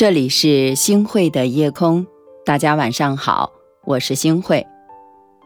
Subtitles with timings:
[0.00, 2.06] 这里是星汇的夜空，
[2.46, 3.52] 大家晚上好，
[3.84, 4.66] 我是星汇。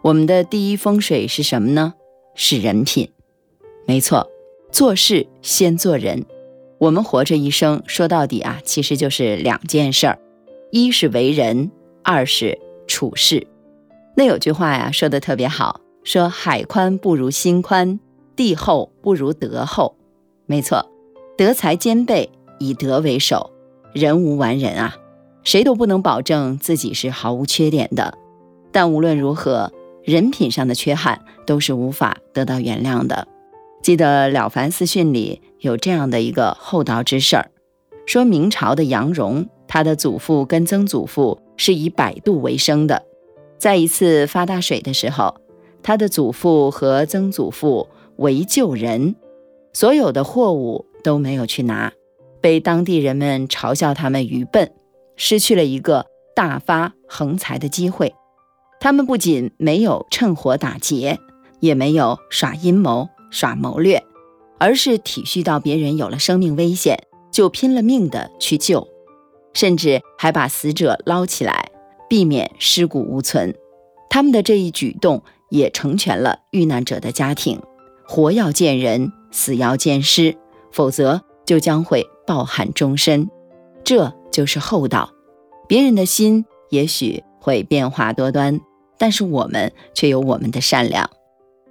[0.00, 1.92] 我们的第一风水是什么呢？
[2.34, 3.10] 是人品。
[3.86, 4.26] 没错，
[4.72, 6.24] 做事先做人。
[6.78, 10.18] 我们活着一生，说到底啊，其实就是两件事儿：
[10.70, 11.70] 一是为人，
[12.02, 13.46] 二是处事。
[14.16, 18.00] 那有句话呀，说的特别好，说海宽不如心宽，
[18.34, 19.94] 地厚不如德厚。
[20.46, 20.90] 没错，
[21.36, 23.50] 德才兼备，以德为首。
[23.92, 24.96] 人无完人啊，
[25.42, 28.16] 谁都不能保证自己是毫无缺点的。
[28.70, 29.72] 但无论如何，
[30.04, 33.26] 人品上的缺憾都是无法得到原谅的。
[33.82, 37.50] 记得《了凡四训》里有这样的一个厚道之事儿，
[38.06, 43.02] 说明朝的杨荣，他的祖父跟曾祖父是以摆渡为生的。
[43.56, 45.34] 在一次发大水的时候，
[45.82, 49.16] 他的祖父和曾祖父为救人，
[49.72, 51.92] 所有的货物都没有去拿。
[52.40, 54.72] 被当地人们嘲笑他们愚笨，
[55.16, 58.14] 失去了一个大发横财的机会。
[58.80, 61.18] 他们不仅没有趁火打劫，
[61.60, 64.04] 也没有耍阴谋、耍谋略，
[64.58, 66.96] 而是体恤到别人有了生命危险，
[67.32, 68.86] 就拼了命的去救，
[69.52, 71.70] 甚至还把死者捞起来，
[72.08, 73.54] 避免尸骨无存。
[74.08, 77.60] 他们的这一举动也成全了遇难者的家庭。
[78.06, 80.36] 活要见人，死要见尸，
[80.72, 82.06] 否则就将会。
[82.28, 83.30] 抱憾终身，
[83.82, 85.14] 这就是厚道。
[85.66, 88.60] 别人的心也许会变化多端，
[88.98, 91.08] 但是我们却有我们的善良。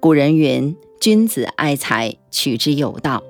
[0.00, 3.22] 古人云：“君子爱财，取之有道。”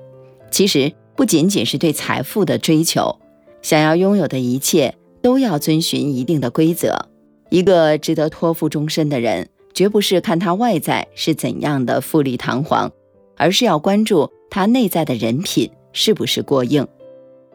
[0.49, 3.19] 其实不仅仅是对财富的追求，
[3.61, 7.07] 想要拥有的一切都要遵循一定的规则。
[7.51, 12.91] 一个值得托付终身的人，绝不是看他外在是怎样的富丽堂皇，
[13.37, 16.87] 而是要关注他内在的人品是不是过硬。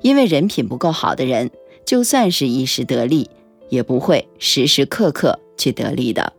[0.02, 1.50] 因为人品不够好的人，
[1.84, 3.30] 就算是一时得利，
[3.68, 6.32] 也不会时时刻刻去得利的。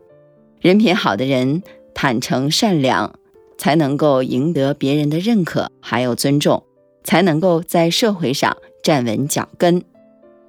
[0.62, 1.63] 人品好的人，
[1.94, 3.13] 坦诚善良，
[3.57, 6.63] 才能够赢得别人的认可，还有尊重，
[7.03, 9.84] 才能够在社会上站稳脚跟。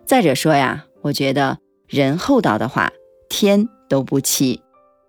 [0.06, 2.92] 再者说呀，我觉得人厚道的话，
[3.28, 4.62] 天都不欺。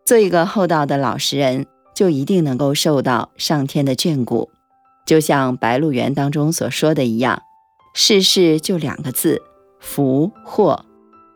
[0.05, 4.49] 做一个厚道的老实人，就一定能够受到上天的眷顾。
[5.05, 7.41] 就像《白鹿原》当中所说的一样。
[7.93, 9.41] 世事就两个字，
[9.79, 10.85] 福祸，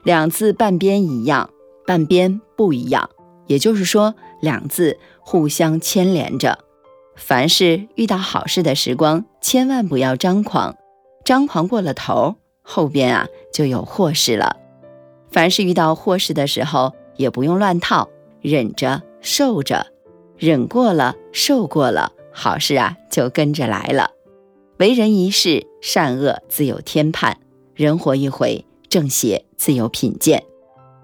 [0.04, 1.50] 两字半边一样，
[1.86, 3.10] 半边不一样。
[3.48, 6.60] 也就是说，两字互相牵连着。
[7.16, 10.76] 凡是遇到好事的时光，千万不要张狂，
[11.26, 14.56] 张狂过了头，后边啊就有祸事了。
[15.30, 18.10] 凡是遇到祸事的时候，也不用乱套，
[18.42, 19.88] 忍着受着，
[20.38, 24.12] 忍过了，受过了，好事啊就跟着来了。
[24.84, 27.36] 为人一世，善恶自有天判；
[27.74, 30.44] 人活一回，正邪自有品鉴。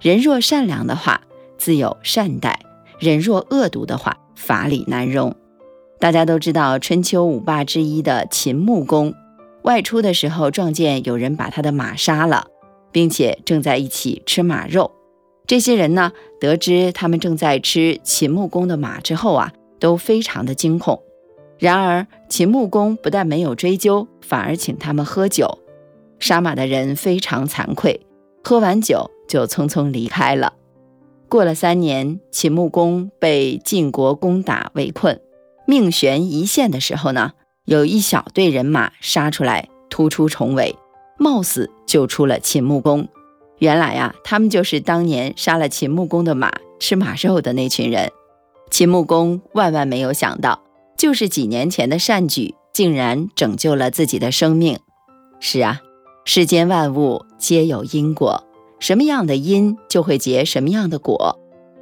[0.01, 1.21] 人若善良的话，
[1.57, 2.59] 自有善待；
[2.99, 5.33] 人若恶毒的话，法理难容。
[5.97, 9.13] 大家都知道，春秋五霸之一的秦穆公，
[9.61, 12.47] 外出的时候撞见有人把他的马杀了，
[12.91, 14.91] 并且正在一起吃马肉。
[15.47, 16.11] 这些人呢，
[16.41, 21.01] 得知他们正在吃秦穆公的马之后啊，都非常的惊恐。
[21.59, 25.59] 然而，秦穆公不但没有追究，反而请他们喝酒。
[26.17, 27.99] 杀马的人非常惭愧，
[28.43, 30.53] 喝完酒就匆匆离开了。
[31.27, 35.19] 过了三年，秦穆公被晋国攻打围困，
[35.67, 37.33] 命悬一线的时候呢，
[37.65, 40.75] 有一小队人马杀出来，突出重围，
[41.17, 43.07] 冒死救出了秦穆公。
[43.57, 48.09] 原来呀，他们就是当年杀了秦穆公的马、吃马肉的那群人。
[48.71, 50.61] 秦穆公万万没有想到。
[50.99, 54.77] 就是几年前的善举，竟然拯救了自己的生命。
[55.39, 55.79] 是啊，
[56.25, 58.43] 世间万物皆有因果，
[58.81, 61.39] 什么样的因就会结什么样的果，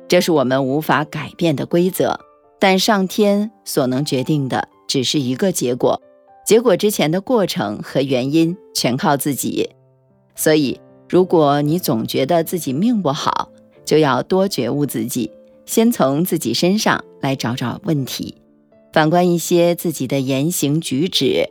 [0.07, 2.19] 这是我们无法改变的规则。
[2.59, 5.99] 但上天所能决定的只是一个结果，
[6.45, 9.71] 结果之前的过程和原因全靠自己。
[10.35, 13.49] 所以，如果你总觉得自己命不好，
[13.83, 15.31] 就要多觉悟自己，
[15.65, 18.35] 先从自己身上来找找问题。
[18.97, 21.47] 反观一些自己的言行举止，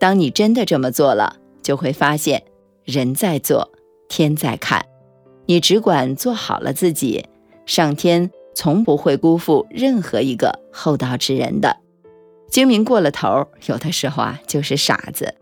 [0.00, 2.42] 当你真的这么做了，就会发现
[2.84, 3.70] 人在做，
[4.08, 4.86] 天在看。
[5.44, 7.26] 你只管做好了自己，
[7.66, 11.76] 上天从不会辜负任何一个厚道之人的。
[12.48, 15.34] 精明过了头，有的时候啊就是傻子。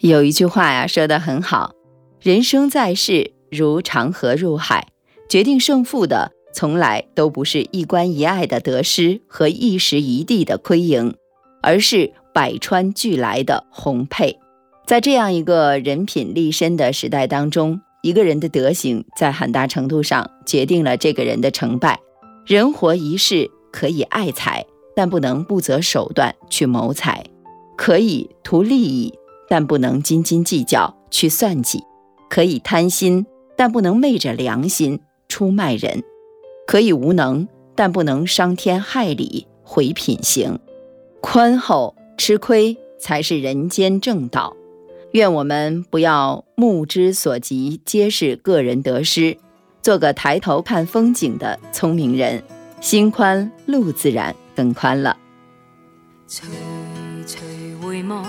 [0.00, 1.72] 有一句话呀说得很好：
[2.20, 4.88] 人生在世如长河入海，
[5.28, 6.32] 决定胜负的。
[6.56, 11.14] 从来都不是一关一爱的得失和一时一地的亏盈，
[11.60, 14.38] 而是百川俱来的宏沛。
[14.86, 22.00] 在这样一个人品立身的时代当中，一个人的德行在很大程度上决定了这个人的成败。
[22.46, 24.64] 人活一世，可以爱财，
[24.94, 27.22] 但不能不择手段去谋财；
[27.76, 29.12] 可以图利益，
[29.46, 31.80] 但不能斤斤计较去算计；
[32.30, 33.26] 可以贪心，
[33.58, 36.00] 但不能昧着良心出卖人；
[36.66, 40.58] 可以无能，但不能伤天害理毁品行。
[41.20, 44.56] 宽厚吃亏才是人间正道。
[45.12, 49.38] 愿我们不要目之所及皆是个人得失，
[49.80, 52.42] 做个抬头看风景的聪明人，
[52.80, 55.16] 心宽路自然更宽了。
[56.26, 56.42] 徐
[57.26, 58.26] 徐回望，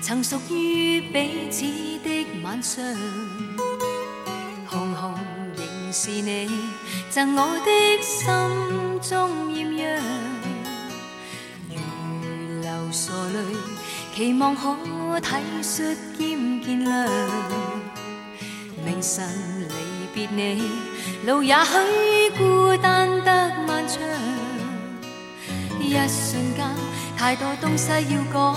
[0.00, 1.64] 曾属于彼此
[2.04, 2.82] 的晚上，
[4.66, 5.14] 红红
[5.56, 6.48] 仍是你
[7.12, 7.70] 赠我的
[8.00, 8.24] 心
[9.02, 10.00] 中艳阳，
[11.68, 11.76] 如
[12.62, 13.36] 流傻泪，
[14.16, 14.74] 期望可。
[15.20, 15.28] 体
[15.62, 17.06] 恤兼见谅，
[18.82, 19.28] 明晨
[19.68, 19.74] 离
[20.14, 20.62] 别你，
[21.26, 24.00] 路也许孤单得漫长。
[25.78, 26.66] 一瞬间，
[27.14, 28.56] 太多东西要讲，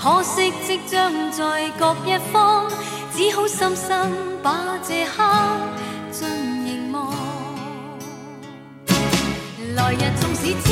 [0.00, 2.70] 可惜即将在各一方，
[3.12, 4.12] 只好深深
[4.44, 5.24] 把这刻
[9.76, 10.64] 来日纵使千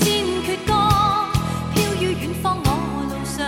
[0.00, 0.04] 千
[0.44, 0.72] 阙歌，
[1.74, 2.68] 飘于远方我
[3.08, 3.38] 路上。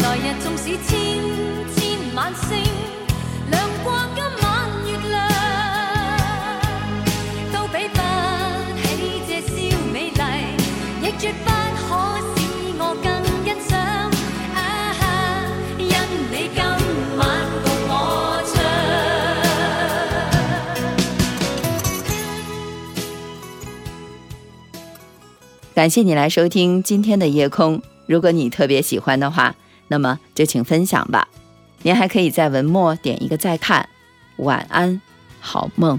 [0.00, 0.90] 来日纵使千
[1.72, 1.78] 千
[2.16, 2.48] 晚星
[3.48, 4.44] 亮过今晚
[4.86, 5.16] 月亮，
[7.52, 7.98] 都比不
[8.82, 8.82] 起
[9.28, 9.54] 这宵
[9.92, 10.20] 美丽，
[11.00, 11.59] 亦绝不
[25.80, 27.80] 感谢你来收听今天的夜空。
[28.04, 29.54] 如果你特别喜欢的话，
[29.88, 31.26] 那么就请分享吧，
[31.84, 33.88] 您还可以在文末点一个再看。
[34.36, 35.00] 晚安，
[35.40, 35.98] 好梦。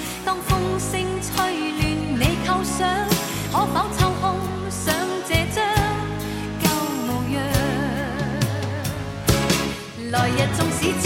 [0.23, 1.33] 当风声吹
[1.71, 1.81] 乱
[2.19, 2.87] 你构想，
[3.51, 4.23] 可否抽空
[4.69, 4.93] 想
[5.27, 5.57] 这张
[6.61, 6.63] 旧
[7.07, 7.35] 模样？
[10.11, 11.03] 来日纵使千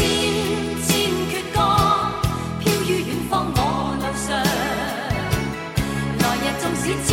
[0.85, 0.87] 千
[1.29, 1.57] 阙歌，
[2.59, 3.59] 飘于远方我
[4.01, 4.27] 路上。
[6.19, 7.09] 来日纵使千